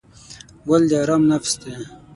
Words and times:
ګل 0.67 0.83
د 0.89 0.91
آرام 1.01 1.23
نفس 1.31 1.53
دی. 1.61 1.73